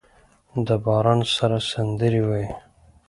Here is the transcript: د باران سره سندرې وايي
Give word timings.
د 0.67 0.69
باران 0.85 1.19
سره 1.35 1.57
سندرې 1.71 2.21
وايي 2.27 2.49